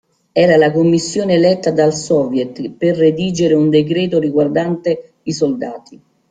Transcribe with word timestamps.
Era 0.33 0.57
la 0.57 0.71
commissione 0.71 1.35
eletta 1.35 1.69
dal 1.69 1.93
Soviet 1.93 2.71
per 2.71 2.97
redigere 2.97 3.53
un 3.53 3.69
decreto 3.69 4.17
riguardante 4.17 5.17
i 5.25 5.31
soldati. 5.31 6.01